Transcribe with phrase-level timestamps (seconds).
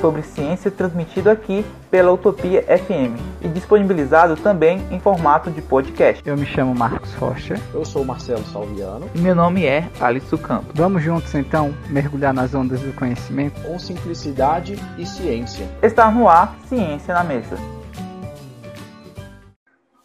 [0.00, 6.22] sobre ciência transmitido aqui pela Utopia FM e disponibilizado também em formato de podcast.
[6.26, 7.54] Eu me chamo Marcos Rocha.
[7.72, 9.08] Eu sou Marcelo Salviano.
[9.14, 10.72] E meu nome é Alisson Campos.
[10.74, 15.66] Vamos juntos então mergulhar nas ondas do conhecimento com simplicidade e ciência.
[15.82, 17.56] Está no ar Ciência na Mesa.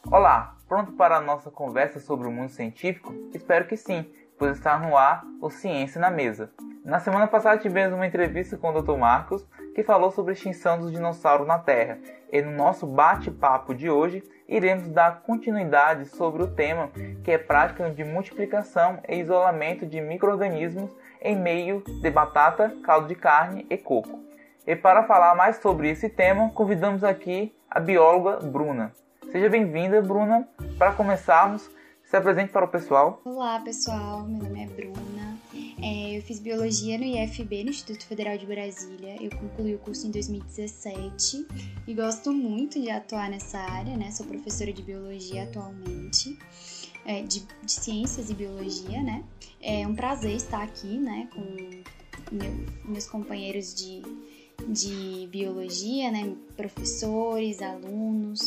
[0.09, 3.13] Olá, pronto para a nossa conversa sobre o mundo científico?
[3.33, 4.05] Espero que sim,
[4.37, 6.49] pois está no ar o Ciência na Mesa.
[6.87, 8.95] Na semana passada tivemos uma entrevista com o Dr.
[8.95, 9.45] Marcos,
[9.75, 11.99] que falou sobre a extinção dos dinossauros na Terra.
[12.31, 16.89] E no nosso bate-papo de hoje, iremos dar continuidade sobre o tema
[17.25, 20.89] que é prática de multiplicação e isolamento de microrganismos
[21.21, 24.21] em meio de batata, caldo de carne e coco.
[24.65, 28.93] E para falar mais sobre esse tema, convidamos aqui a bióloga Bruna.
[29.29, 30.47] Seja bem-vinda, Bruna.
[30.77, 31.69] Para começarmos,
[32.05, 33.19] se apresente para o pessoal.
[33.25, 34.23] Olá, pessoal.
[34.25, 35.26] Meu nome é Bruna.
[35.81, 39.15] É, eu fiz biologia no IFB, no Instituto Federal de Brasília.
[39.21, 41.47] Eu concluí o curso em 2017
[41.87, 44.11] e gosto muito de atuar nessa área, né?
[44.11, 46.37] Sou professora de biologia atualmente,
[47.05, 49.23] é, de, de, ciências e biologia, né?
[49.61, 52.53] É um prazer estar aqui, né, com meu,
[52.85, 54.01] meus companheiros de,
[54.67, 56.35] de biologia, né?
[56.55, 58.41] Professores, alunos.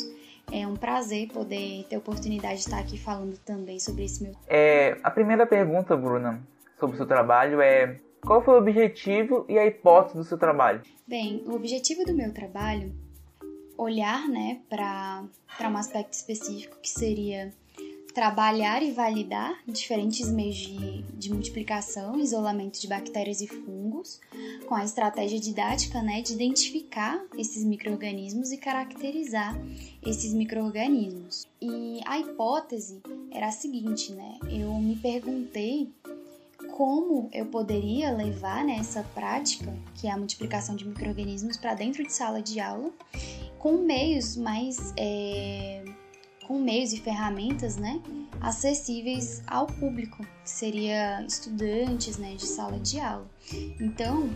[0.53, 4.35] É um prazer poder ter a oportunidade de estar aqui falando também sobre esse meu.
[4.49, 6.43] É, a primeira pergunta, Bruna,
[6.81, 10.83] sobre o seu trabalho é qual foi o objetivo e a hipótese do seu trabalho?
[11.07, 12.93] Bem, o objetivo do meu trabalho
[13.77, 15.25] olhar, né, para
[15.71, 17.53] um aspecto específico que seria
[18.13, 24.21] trabalhar e validar diferentes meios de, de multiplicação isolamento de bactérias e fungos,
[24.67, 29.57] com a estratégia didática né, de identificar esses micro-organismos e caracterizar
[30.05, 31.47] esses micro-organismos.
[31.63, 33.01] E a hipótese
[33.31, 34.39] era a seguinte, né?
[34.51, 35.91] Eu me perguntei
[36.81, 42.03] como eu poderia levar né, essa prática, que é a multiplicação de micro-organismos, para dentro
[42.03, 42.91] de sala de aula,
[43.59, 44.95] com meios mais.
[44.97, 45.85] É,
[46.47, 48.01] com meios e ferramentas né,
[48.41, 53.31] acessíveis ao público, que seria estudantes né, de sala de aula.
[53.79, 54.31] Então,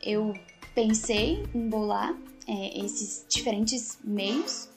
[0.00, 0.32] eu
[0.76, 4.68] pensei em bolar é, esses diferentes meios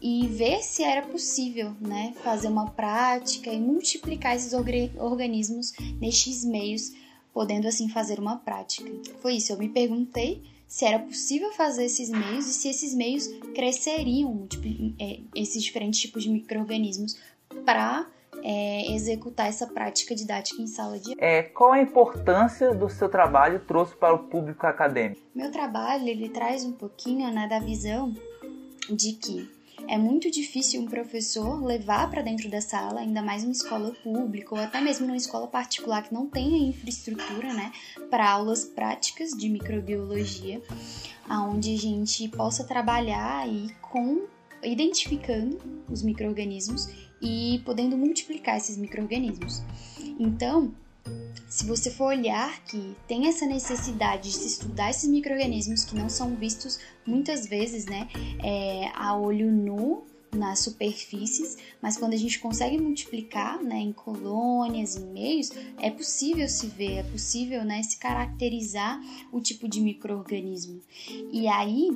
[0.00, 6.92] e ver se era possível, né, fazer uma prática e multiplicar esses organismos nestes meios,
[7.32, 8.90] podendo assim fazer uma prática.
[9.20, 13.28] Foi isso, eu me perguntei se era possível fazer esses meios e se esses meios
[13.54, 14.48] cresceriam
[14.98, 17.16] é, esses diferentes tipos de micro-organismos
[17.64, 18.06] para
[18.42, 21.22] é, executar essa prática didática em sala de aula.
[21.22, 25.20] É, qual a importância do seu trabalho trouxe para o público acadêmico?
[25.34, 28.14] Meu trabalho ele traz um pouquinho né, da visão
[28.90, 29.48] de que
[29.88, 34.54] é muito difícil um professor levar para dentro da sala, ainda mais uma escola pública
[34.54, 37.72] ou até mesmo numa escola particular que não tenha infraestrutura, né,
[38.08, 40.62] para aulas práticas de microbiologia,
[41.28, 44.26] aonde a gente possa trabalhar aí com
[44.62, 45.58] identificando
[45.90, 46.88] os microrganismos
[47.20, 49.62] e podendo multiplicar esses microrganismos.
[50.18, 50.72] Então,
[51.48, 56.08] se você for olhar que tem essa necessidade de se estudar esses micro-organismos que não
[56.08, 58.08] são vistos muitas vezes, né,
[58.42, 60.04] é, a olho nu
[60.34, 66.48] nas superfícies, mas quando a gente consegue multiplicar, né, em colônias, em meios, é possível
[66.48, 68.98] se ver, é possível, né, se caracterizar
[69.30, 70.80] o tipo de microorganismo.
[71.30, 71.90] E aí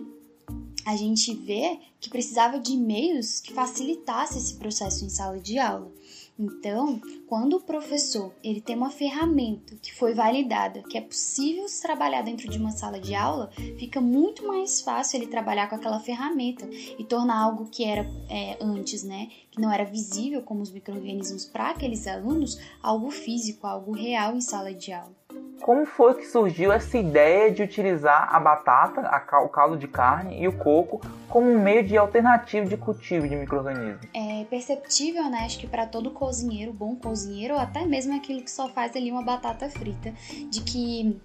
[0.84, 5.90] a gente vê que precisava de meios que facilitasse esse processo em sala de aula.
[6.38, 11.80] Então, quando o professor ele tem uma ferramenta que foi validada, que é possível se
[11.80, 15.98] trabalhar dentro de uma sala de aula, fica muito mais fácil ele trabalhar com aquela
[15.98, 20.70] ferramenta e tornar algo que era é, antes, né, que não era visível como os
[20.70, 25.25] microrganismos para aqueles alunos, algo físico, algo real em sala de aula.
[25.60, 30.40] Como foi que surgiu essa ideia de utilizar a batata, a, o caldo de carne
[30.40, 34.06] e o coco como um meio de alternativo de cultivo de micro-organismos?
[34.14, 35.44] É perceptível, né?
[35.44, 39.10] Acho que para todo cozinheiro, bom cozinheiro, ou até mesmo aquele que só faz ali
[39.10, 40.12] uma batata frita,
[40.50, 41.20] de que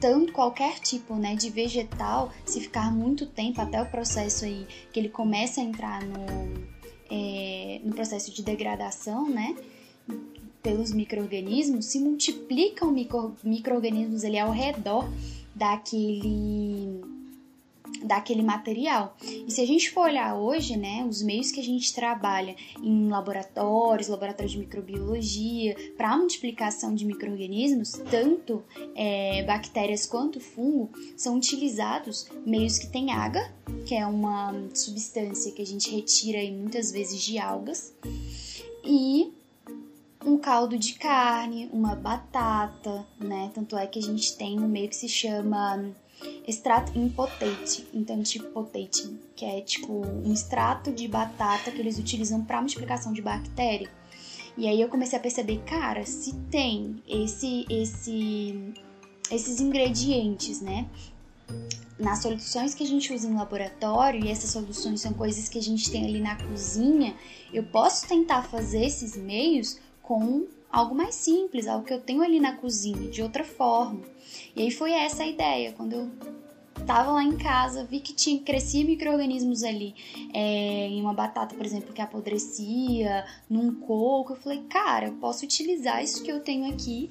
[0.00, 5.00] tanto qualquer tipo né, de vegetal, se ficar muito tempo até o processo aí que
[5.00, 6.26] ele começa a entrar no,
[7.10, 9.54] é, no processo de degradação, né?
[10.66, 15.08] Pelos micro-organismos, se multiplicam micro, micro-organismos ali ao redor
[15.54, 17.00] daquele
[18.02, 19.16] daquele material.
[19.22, 23.08] E se a gente for olhar hoje, né, os meios que a gente trabalha em
[23.08, 28.64] laboratórios, laboratórios de microbiologia, para multiplicação de micro-organismos, tanto
[28.96, 33.48] é, bactérias quanto fungo, são utilizados meios que têm água,
[33.86, 37.94] que é uma substância que a gente retira aí, muitas vezes de algas,
[38.84, 39.32] e
[40.26, 43.50] um caldo de carne, uma batata, né?
[43.54, 45.94] Tanto é que a gente tem um meio que se chama
[46.46, 52.44] extrato impotente, então tipo potente, que é tipo um extrato de batata que eles utilizam
[52.44, 53.88] para multiplicação de bactéria.
[54.56, 58.74] E aí eu comecei a perceber, cara, se tem esse esse
[59.30, 60.88] esses ingredientes, né?
[61.98, 65.62] Nas soluções que a gente usa em laboratório, e essas soluções são coisas que a
[65.62, 67.14] gente tem ali na cozinha,
[67.52, 72.38] eu posso tentar fazer esses meios com algo mais simples, algo que eu tenho ali
[72.38, 74.00] na cozinha, de outra forma.
[74.54, 76.10] E aí foi essa a ideia, quando eu
[76.86, 79.94] tava lá em casa, vi que tinha crescia micro-organismos ali,
[80.32, 85.44] é, em uma batata, por exemplo, que apodrecia, num coco, eu falei, cara, eu posso
[85.44, 87.10] utilizar isso que eu tenho aqui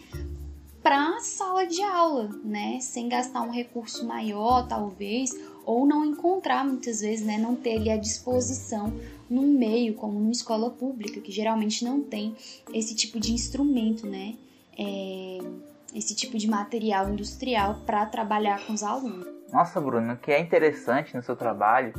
[0.81, 2.79] para sala de aula, né?
[2.79, 5.31] Sem gastar um recurso maior, talvez,
[5.65, 7.39] ou não encontrar muitas vezes, né?
[7.39, 8.93] Não ter ali à disposição
[9.29, 12.35] num meio como numa escola pública, que geralmente não tem
[12.73, 14.35] esse tipo de instrumento, né?
[14.77, 15.39] É,
[15.93, 19.27] esse tipo de material industrial para trabalhar com os alunos.
[19.51, 21.93] Nossa, Bruno, o que é interessante no seu trabalho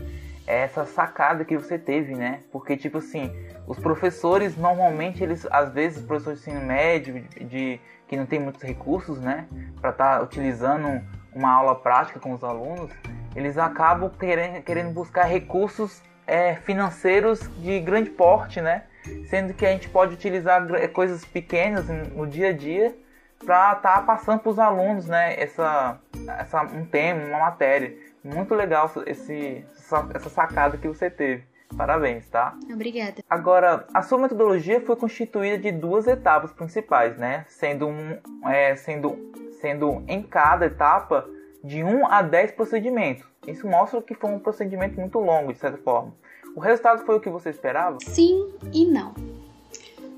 [0.47, 2.41] é essa sacada que você teve, né?
[2.53, 3.31] Porque, tipo assim,
[3.67, 8.63] os professores, normalmente, eles, às vezes, professores de ensino médio, de, que não tem muitos
[8.63, 9.49] recursos, né?
[9.81, 11.03] Para estar tá utilizando
[11.35, 12.91] uma aula prática com os alunos,
[13.35, 18.85] eles acabam querendo, querendo buscar recursos é, financeiros de grande porte, né?
[19.29, 22.97] Sendo que a gente pode utilizar coisas pequenas no dia a dia
[23.39, 25.41] para estar tá passando para os alunos, né?
[25.41, 26.01] Essa,
[26.39, 27.95] essa, um tema, uma matéria.
[28.25, 29.65] Muito legal esse,
[30.13, 31.45] essa sacada que você teve.
[31.77, 32.57] Parabéns, tá?
[32.73, 33.23] Obrigada.
[33.29, 37.45] Agora, a sua metodologia foi constituída de duas etapas principais, né?
[37.49, 38.19] Sendo, um,
[38.49, 41.29] é, sendo, sendo em cada etapa
[41.67, 43.25] de 1 a 10 procedimentos.
[43.47, 46.15] Isso mostra que foi um procedimento muito longo, de certa forma.
[46.55, 47.99] O resultado foi o que você esperava?
[48.03, 49.15] Sim e não.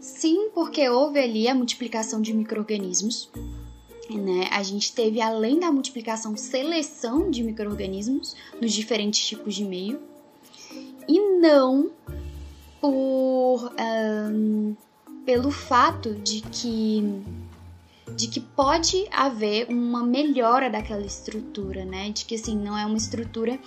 [0.00, 3.31] Sim, porque houve ali a multiplicação de micro-organismos.
[4.11, 4.49] Né?
[4.50, 10.01] A gente teve, além da multiplicação, seleção de micro-organismos nos diferentes tipos de meio.
[11.09, 11.91] E não
[12.81, 13.73] por
[14.31, 14.77] um,
[15.25, 17.23] pelo fato de que
[18.16, 22.10] de que pode haver uma melhora daquela estrutura, né?
[22.10, 23.58] De que assim não é uma estrutura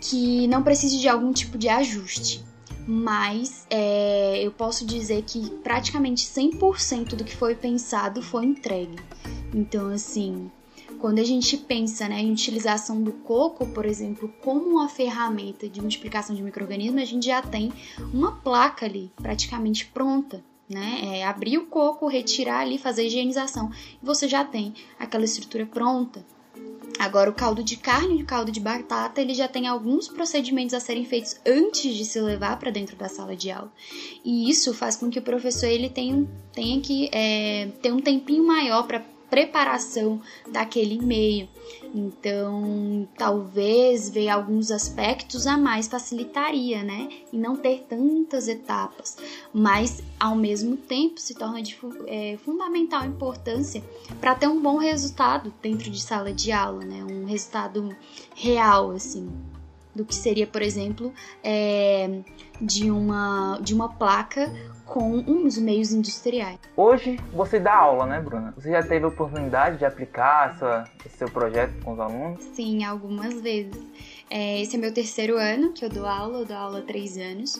[0.00, 2.44] que não precise de algum tipo de ajuste.
[2.86, 8.98] Mas é, eu posso dizer que praticamente 100% do que foi pensado foi entregue.
[9.54, 10.50] Então, assim,
[10.98, 15.80] quando a gente pensa né, em utilização do coco, por exemplo, como uma ferramenta de
[15.80, 17.72] multiplicação de micro-organismos, a gente já tem
[18.12, 21.18] uma placa ali praticamente pronta né?
[21.18, 23.70] É abrir o coco, retirar ali, fazer a higienização.
[24.02, 26.24] E você já tem aquela estrutura pronta.
[26.98, 30.74] Agora, o caldo de carne e o caldo de batata, ele já tem alguns procedimentos
[30.74, 33.72] a serem feitos antes de se levar para dentro da sala de aula.
[34.24, 38.46] E isso faz com que o professor ele tenha, tenha que é, ter um tempinho
[38.46, 39.02] maior para
[39.34, 41.48] preparação daquele e-mail.
[41.92, 47.08] Então, talvez ver alguns aspectos a mais facilitaria, né?
[47.32, 49.16] E não ter tantas etapas.
[49.52, 51.76] Mas, ao mesmo tempo, se torna de
[52.06, 53.82] é, fundamental importância
[54.20, 57.04] para ter um bom resultado dentro de sala de aula, né?
[57.04, 57.88] Um resultado
[58.36, 59.28] real, assim
[59.94, 62.20] do que seria, por exemplo, é,
[62.60, 64.52] de, uma, de uma placa
[64.84, 66.58] com uns meios industriais.
[66.76, 68.52] Hoje você dá aula, né, Bruna?
[68.56, 72.42] Você já teve a oportunidade de aplicar essa, esse seu projeto com os alunos?
[72.54, 73.76] Sim, algumas vezes.
[74.30, 77.16] É, esse é meu terceiro ano que eu dou aula, eu dou aula há três
[77.16, 77.58] anos.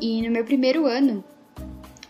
[0.00, 1.24] E no meu primeiro ano,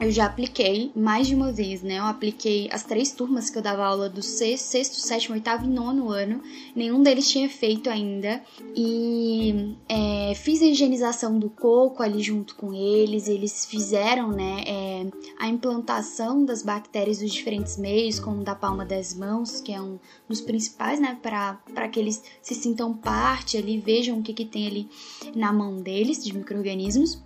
[0.01, 1.99] eu já apliquei mais de uma vez, né?
[1.99, 5.69] Eu apliquei as três turmas que eu dava aula do sexto, sexto sétimo, oitavo e
[5.69, 6.41] nono ano.
[6.75, 8.41] Nenhum deles tinha feito ainda.
[8.77, 13.27] E é, fiz a higienização do coco ali junto com eles.
[13.27, 15.07] Eles fizeram, né, é,
[15.39, 19.99] a implantação das bactérias dos diferentes meios, como da palma das mãos, que é um
[20.29, 24.67] dos principais, né, para que eles se sintam parte ali, vejam o que, que tem
[24.67, 24.89] ali
[25.35, 27.21] na mão deles, de micro-organismos.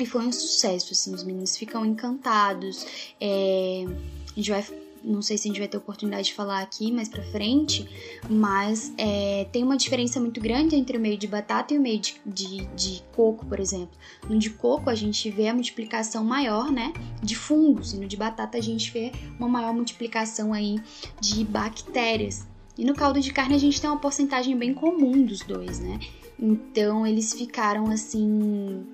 [0.00, 2.86] E foi um sucesso, assim, os meninos ficam encantados.
[3.20, 3.84] É,
[4.32, 4.62] a gente vai
[5.02, 7.88] não sei se a gente vai ter oportunidade de falar aqui mais pra frente,
[8.28, 11.98] mas é, tem uma diferença muito grande entre o meio de batata e o meio
[11.98, 13.96] de, de, de, coco, por exemplo.
[14.28, 18.16] No de coco a gente vê a multiplicação maior, né, de fungos, e no de
[18.16, 20.80] batata a gente vê uma maior multiplicação aí
[21.20, 22.46] de bactérias.
[22.76, 25.98] E no caldo de carne a gente tem uma porcentagem bem comum dos dois, né?
[26.38, 28.84] Então eles ficaram assim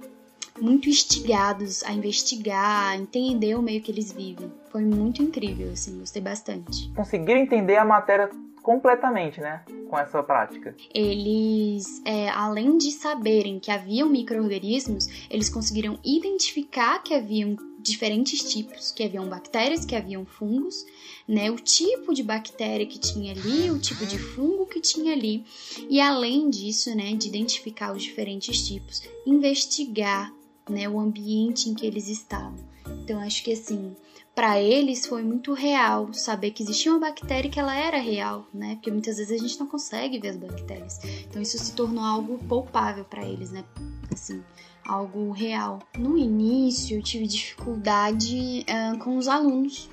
[0.61, 4.50] muito instigados a investigar, a entender o meio que eles vivem.
[4.70, 6.90] Foi muito incrível, assim, gostei bastante.
[6.94, 8.30] Conseguiram entender a matéria
[8.62, 9.62] completamente, né?
[9.88, 10.75] Com essa prática.
[10.92, 18.90] Eles, é, além de saberem que haviam micro-organismos, eles conseguiram identificar que haviam diferentes tipos,
[18.90, 20.87] que haviam bactérias, que haviam fungos,
[21.28, 21.50] né?
[21.50, 25.44] O tipo de bactéria que tinha ali, o tipo de fungo que tinha ali.
[25.90, 30.32] E além disso, né, de identificar os diferentes tipos, investigar
[30.68, 32.54] né, o ambiente em que eles estavam.
[33.02, 33.97] Então acho que assim,
[34.35, 38.47] para eles foi muito real saber que existia uma bactéria e que ela era real,
[38.52, 38.75] né?
[38.75, 41.00] Porque muitas vezes a gente não consegue ver as bactérias.
[41.28, 43.64] Então isso se tornou algo palpável para eles, né?
[44.12, 44.42] Assim,
[44.85, 45.80] algo real.
[45.99, 49.88] No início eu tive dificuldade uh, com os alunos,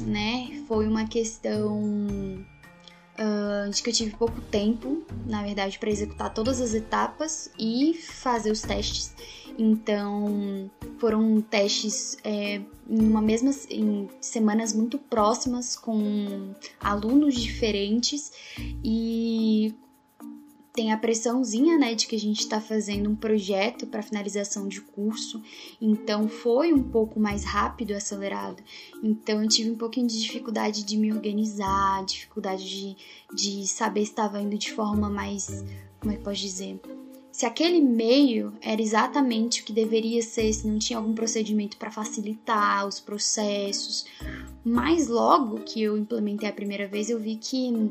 [0.00, 0.64] né?
[0.66, 2.44] Foi uma questão
[3.18, 7.94] uh, de que eu tive pouco tempo, na verdade, para executar todas as etapas e
[7.94, 9.14] fazer os testes.
[9.58, 18.32] Então, foram testes é, em uma mesma em semanas muito próximas com alunos diferentes
[18.82, 19.74] e
[20.74, 24.80] tem a pressãozinha, né, de que a gente está fazendo um projeto para finalização de
[24.80, 25.40] curso,
[25.80, 28.60] então foi um pouco mais rápido, acelerado.
[29.00, 32.96] Então eu tive um pouquinho de dificuldade de me organizar, dificuldade de,
[33.32, 35.64] de saber se estava indo de forma mais,
[36.00, 36.80] como é que pode dizer,
[37.30, 41.90] se aquele meio era exatamente o que deveria ser, se não tinha algum procedimento para
[41.90, 44.06] facilitar os processos.
[44.64, 47.90] Mas logo que eu implementei a primeira vez, eu vi que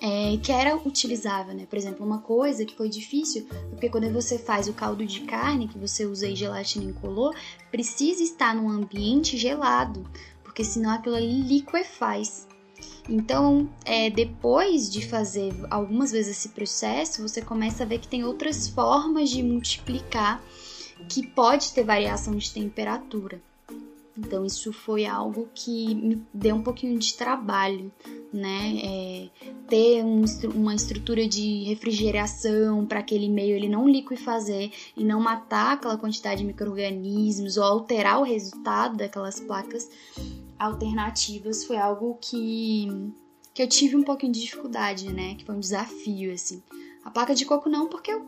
[0.00, 1.66] é, que era utilizável, né?
[1.68, 5.68] Por exemplo, uma coisa que foi difícil, porque quando você faz o caldo de carne,
[5.68, 7.34] que você usa aí gelatina incolor,
[7.70, 10.08] precisa estar num ambiente gelado,
[10.42, 12.46] porque senão aquilo ali liquefaz.
[13.08, 18.24] Então, é, depois de fazer algumas vezes esse processo, você começa a ver que tem
[18.24, 20.42] outras formas de multiplicar
[21.08, 23.40] que pode ter variação de temperatura.
[24.18, 27.92] Então, isso foi algo que me deu um pouquinho de trabalho,
[28.32, 28.78] né?
[28.82, 29.28] É,
[29.68, 35.74] ter um, uma estrutura de refrigeração para aquele meio ele não liquefazer e não matar
[35.74, 39.88] aquela quantidade de micro-organismos ou alterar o resultado daquelas placas
[40.58, 43.12] alternativas foi algo que,
[43.52, 45.34] que eu tive um pouquinho de dificuldade, né?
[45.34, 46.62] Que foi um desafio, assim.
[47.04, 48.26] A placa de coco não, porque o,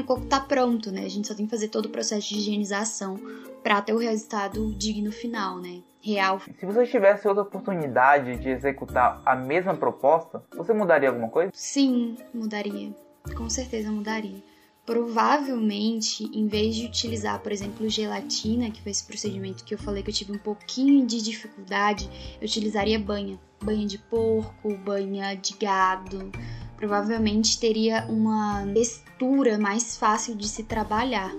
[0.00, 1.02] o coco tá pronto, né?
[1.04, 3.16] A gente só tem que fazer todo o processo de higienização
[3.62, 5.80] para ter o resultado digno final, né?
[6.00, 6.40] Real.
[6.40, 11.50] Se você tivesse outra oportunidade de executar a mesma proposta, você mudaria alguma coisa?
[11.52, 12.94] Sim, mudaria.
[13.36, 14.42] Com certeza mudaria
[14.88, 20.02] provavelmente, em vez de utilizar, por exemplo, gelatina, que foi esse procedimento que eu falei
[20.02, 22.08] que eu tive um pouquinho de dificuldade,
[22.40, 23.38] eu utilizaria banha.
[23.62, 26.32] Banha de porco, banha de gado.
[26.78, 31.34] Provavelmente teria uma textura mais fácil de se trabalhar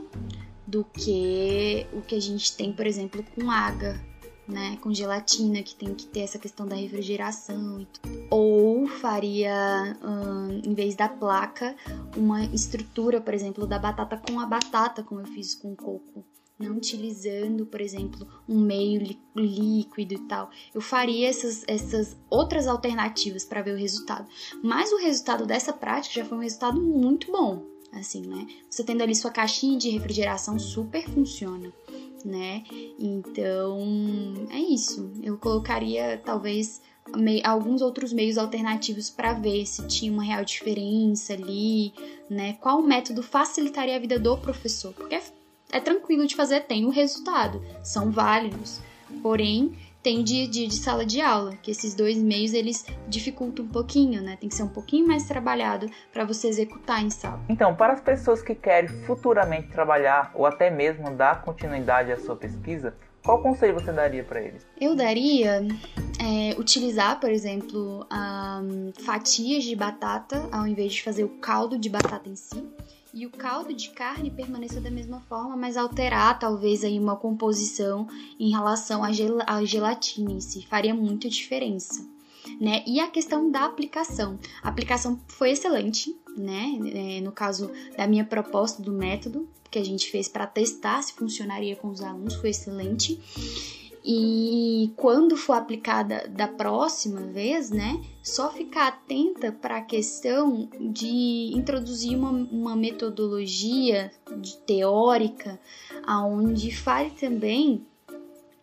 [0.68, 4.00] do que o que a gente tem, por exemplo, com água
[4.50, 7.86] né, com gelatina, que tem que ter essa questão da refrigeração.
[8.30, 11.76] Ou faria, hum, em vez da placa,
[12.18, 16.26] uma estrutura, por exemplo, da batata com a batata, como eu fiz com o coco.
[16.60, 19.02] Não utilizando, por exemplo, um meio
[19.36, 20.50] líquido e tal.
[20.74, 24.28] Eu faria essas, essas outras alternativas para ver o resultado.
[24.62, 27.66] Mas o resultado dessa prática já foi um resultado muito bom.
[27.94, 28.46] Assim, né?
[28.70, 31.74] Você tendo ali sua caixinha de refrigeração super funciona
[32.26, 32.64] né?
[32.98, 33.80] Então,
[34.50, 35.12] é isso.
[35.22, 36.82] Eu colocaria talvez
[37.44, 41.94] alguns outros meios alternativos para ver se tinha uma real diferença ali,
[42.30, 42.54] né?
[42.54, 44.94] Qual método facilitaria a vida do professor?
[44.94, 45.24] Porque é,
[45.72, 48.82] é tranquilo de fazer, tem o resultado, são válidos.
[49.22, 53.66] Porém, tem dia a dia de sala de aula, que esses dois meios eles dificultam
[53.66, 54.38] um pouquinho, né?
[54.40, 57.42] Tem que ser um pouquinho mais trabalhado para você executar em sala.
[57.50, 62.36] Então, para as pessoas que querem futuramente trabalhar ou até mesmo dar continuidade à sua
[62.36, 64.66] pesquisa, qual conselho você daria para eles?
[64.80, 65.68] Eu daria
[66.20, 71.90] é, utilizar, por exemplo, um, fatias de batata ao invés de fazer o caldo de
[71.90, 72.66] batata em si
[73.14, 78.08] e o caldo de carne permaneça da mesma forma, mas alterar talvez aí uma composição
[78.40, 82.06] em relação à, gel gelatina em si, faria muita diferença.
[82.60, 82.84] Né?
[82.88, 84.40] E a questão da aplicação.
[84.64, 86.80] A aplicação foi excelente, né?
[86.94, 91.14] É, no caso da minha proposta do método que a gente fez para testar se
[91.14, 93.20] funcionaria com os alunos, foi excelente.
[94.12, 101.52] E quando for aplicada da próxima vez, né, só ficar atenta para a questão de
[101.54, 104.12] introduzir uma, uma metodologia
[104.66, 105.60] teórica
[106.08, 107.86] aonde fale também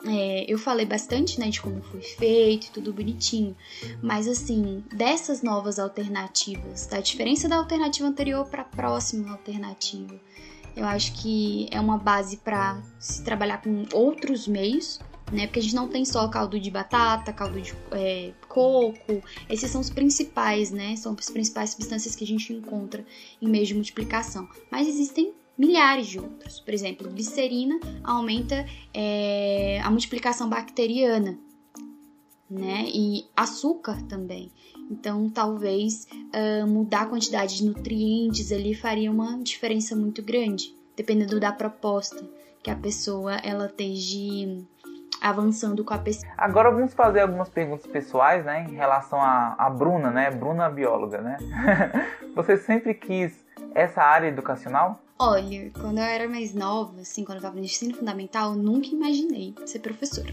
[0.05, 3.57] é, eu falei bastante, né, de como foi feito e tudo bonitinho,
[4.03, 10.21] mas assim, dessas novas alternativas, da diferença da alternativa anterior para a próxima alternativa,
[10.77, 15.01] eu acho que é uma base para se trabalhar com outros meios,
[15.33, 15.47] né?
[15.47, 19.81] Porque a gente não tem só caldo de batata, caldo de é, coco, esses são
[19.81, 20.97] os principais, né?
[20.97, 23.05] São as principais substâncias que a gente encontra
[23.41, 24.49] em meios de multiplicação.
[24.71, 26.61] Mas existem milhares de outros.
[26.61, 31.39] Por exemplo, glicerina aumenta é, a multiplicação bacteriana,
[32.49, 32.89] né?
[32.93, 34.51] E açúcar também.
[34.89, 41.41] Então, talvez uh, mudar a quantidade de nutrientes ali faria uma diferença muito grande, dependendo
[41.41, 42.25] da proposta
[42.63, 44.65] que a pessoa ela esteja
[45.21, 46.33] avançando com a pesquisa.
[46.37, 51.21] Agora vamos fazer algumas perguntas pessoais, né, em relação a, a Bruna, né, Bruna bióloga,
[51.21, 51.39] né?
[52.35, 53.33] Você sempre quis
[53.75, 55.01] essa área educacional?
[55.19, 58.89] Olha, quando eu era mais nova, assim, quando eu estava no ensino fundamental, eu nunca
[58.89, 60.29] imaginei ser professora.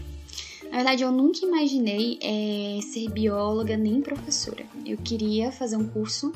[0.70, 4.64] Na verdade, eu nunca imaginei é, ser bióloga nem professora.
[4.84, 6.32] Eu queria fazer um curso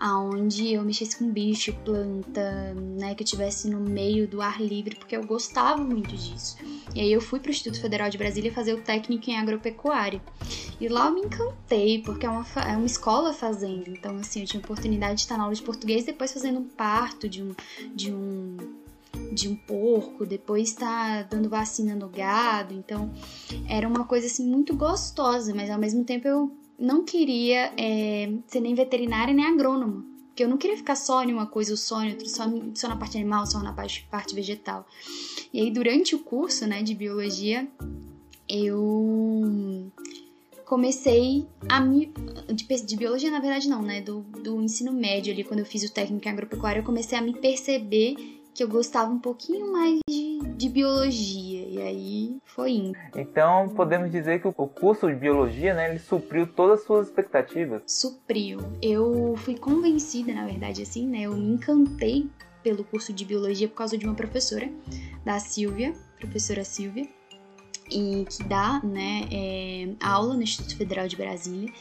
[0.00, 4.96] onde eu mexesse com bicho, planta, né, que eu estivesse no meio do ar livre,
[4.96, 6.56] porque eu gostava muito disso.
[6.94, 10.20] E aí eu fui para o Instituto Federal de Brasília fazer o técnico em agropecuária.
[10.80, 13.90] E lá eu me encantei, porque é uma, é uma escola fazenda.
[13.90, 17.28] Então, assim, eu tinha oportunidade de estar na aula de português depois fazendo um parto
[17.28, 17.54] de um,
[17.94, 18.56] de um
[19.32, 22.74] de um porco, depois tá dando vacina no gado.
[22.74, 23.10] Então,
[23.68, 28.60] era uma coisa assim muito gostosa, mas ao mesmo tempo eu não queria é, ser
[28.60, 30.04] nem veterinária nem agrônoma.
[30.28, 32.96] Porque eu não queria ficar só em uma coisa só em outra, só, só na
[32.96, 34.86] parte animal, só na parte, parte vegetal.
[35.52, 37.68] E aí, durante o curso né, de biologia,
[38.48, 39.90] eu
[40.64, 42.12] comecei a me.
[42.46, 44.00] De, de, biologia, na verdade, não, né?
[44.00, 47.20] Do, do ensino médio ali, quando eu fiz o técnico em agropecuária, eu comecei a
[47.20, 51.66] me perceber que eu gostava um pouquinho mais de, de biologia.
[51.68, 52.98] E aí foi indo.
[53.16, 57.82] Então podemos dizer que o curso de biologia, né, ele supriu todas as suas expectativas?
[57.86, 58.60] Supriu.
[58.82, 61.22] Eu fui convencida, na verdade, assim, né?
[61.22, 62.28] Eu me encantei
[62.62, 64.70] pelo curso de biologia por causa de uma professora,
[65.24, 67.08] da Silvia, professora Silvia,
[67.90, 71.72] e que dá né, é, aula no Instituto Federal de Brasília.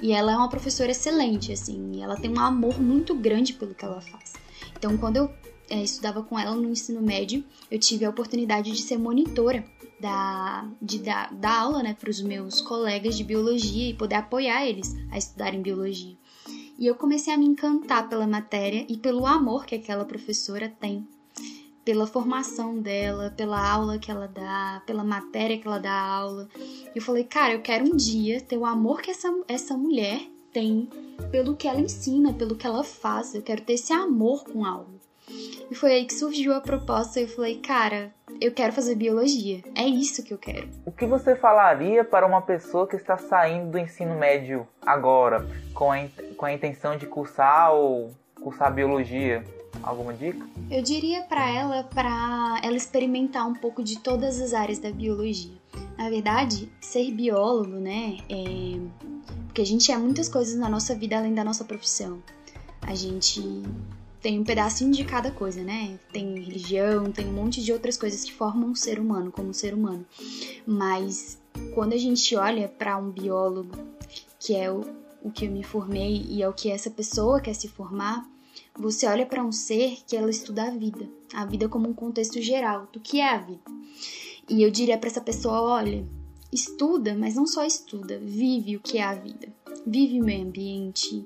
[0.00, 3.84] E ela é uma professora excelente, assim, ela tem um amor muito grande pelo que
[3.84, 4.34] ela faz.
[4.76, 5.30] Então, quando eu
[5.68, 9.64] é, estudava com ela no ensino médio, eu tive a oportunidade de ser monitora
[10.00, 14.66] da, de dar, dar aula né, para os meus colegas de biologia e poder apoiar
[14.66, 16.16] eles a estudarem biologia.
[16.78, 21.06] E eu comecei a me encantar pela matéria e pelo amor que aquela professora tem
[21.86, 26.48] pela formação dela, pela aula que ela dá, pela matéria que ela dá aula.
[26.92, 30.20] Eu falei, cara, eu quero um dia ter o amor que essa, essa mulher
[30.52, 30.88] tem
[31.30, 33.36] pelo que ela ensina, pelo que ela faz.
[33.36, 34.95] Eu quero ter esse amor com algo.
[35.28, 39.62] E foi aí que surgiu a proposta e eu falei, cara, eu quero fazer biologia.
[39.74, 40.68] É isso que eu quero.
[40.84, 45.90] O que você falaria para uma pessoa que está saindo do ensino médio agora, com
[45.90, 45.98] a,
[46.36, 49.44] com a intenção de cursar ou cursar biologia?
[49.82, 50.44] Alguma dica?
[50.70, 55.52] Eu diria para ela para ela experimentar um pouco de todas as áreas da biologia.
[55.98, 58.78] Na verdade, ser biólogo, né, é
[59.46, 62.22] porque a gente é muitas coisas na nossa vida além da nossa profissão.
[62.82, 63.62] A gente
[64.26, 66.00] tem um pedacinho de cada coisa, né?
[66.12, 69.52] Tem religião, tem um monte de outras coisas que formam um ser humano como um
[69.52, 70.04] ser humano.
[70.66, 71.38] Mas
[71.72, 73.78] quando a gente olha para um biólogo,
[74.40, 74.84] que é o,
[75.22, 78.28] o que eu me formei e é o que essa pessoa quer se formar,
[78.76, 82.42] você olha para um ser que ela estuda a vida, a vida como um contexto
[82.42, 83.62] geral do que é a vida.
[84.50, 86.04] E eu diria para essa pessoa, olha,
[86.52, 89.46] estuda, mas não só estuda, vive o que é a vida.
[89.86, 91.24] Vive o meio ambiente,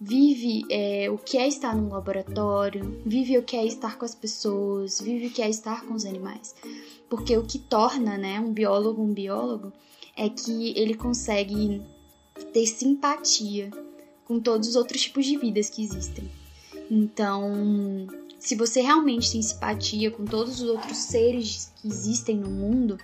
[0.00, 4.14] vive é, o que é estar num laboratório, vive o que é estar com as
[4.14, 6.54] pessoas, vive o que é estar com os animais.
[7.08, 9.72] Porque o que torna né, um biólogo um biólogo
[10.16, 11.82] é que ele consegue
[12.52, 13.70] ter simpatia
[14.24, 16.30] com todos os outros tipos de vidas que existem.
[16.90, 18.06] Então,
[18.38, 22.98] se você realmente tem simpatia com todos os outros seres que existem no mundo,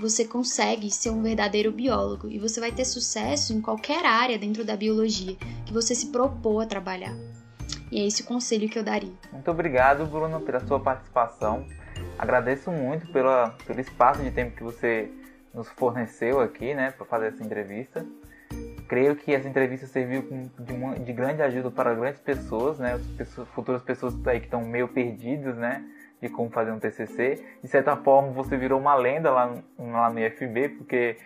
[0.00, 4.64] você consegue ser um verdadeiro biólogo e você vai ter sucesso em qualquer área dentro
[4.64, 7.14] da biologia que você se propôs a trabalhar.
[7.90, 9.12] E é esse o conselho que eu daria.
[9.30, 11.66] Muito obrigado, Bruno, pela sua participação.
[12.18, 15.10] Agradeço muito pela, pelo espaço de tempo que você
[15.52, 18.04] nos forneceu aqui, né, para fazer essa entrevista.
[18.88, 20.22] Creio que essa entrevista serviu
[20.58, 24.88] de, de grande ajuda para grandes pessoas, né, pessoas, futuras pessoas aí que estão meio
[24.88, 25.84] perdidas, né,
[26.22, 27.44] de como fazer um TCC.
[27.60, 31.16] De certa forma, você virou uma lenda lá, lá no IFB, porque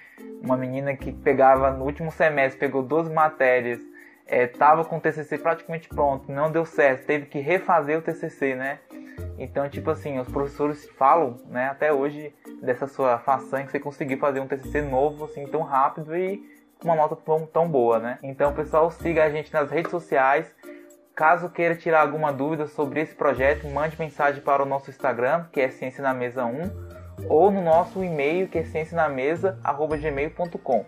[0.42, 3.78] uma menina que pegava no último semestre, pegou 12 matérias,
[4.26, 8.54] estava é, com o TCC praticamente pronto, não deu certo, teve que refazer o TCC,
[8.54, 8.78] né?
[9.38, 14.18] Então, tipo assim, os professores falam, né, até hoje, dessa sua façanha que você conseguiu
[14.18, 16.42] fazer um TCC novo, assim, tão rápido e
[16.80, 17.16] com uma nota
[17.52, 18.18] tão boa, né?
[18.22, 20.54] Então, pessoal, siga a gente nas redes sociais.
[21.16, 25.62] Caso queira tirar alguma dúvida sobre esse projeto, mande mensagem para o nosso Instagram, que
[25.62, 26.70] é Ciência na Mesa 1,
[27.26, 30.84] ou no nosso e-mail, que é ciencianamesa.gmail.com.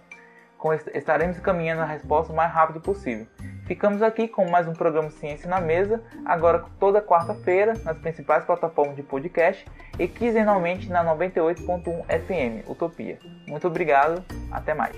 [0.93, 3.27] Estaremos caminhando a resposta o mais rápido possível.
[3.65, 8.97] Ficamos aqui com mais um programa Ciência na Mesa, agora toda quarta-feira nas principais plataformas
[8.97, 9.65] de podcast
[9.99, 13.19] e quinzenalmente na 98.1 FM Utopia.
[13.47, 14.95] Muito obrigado, até mais.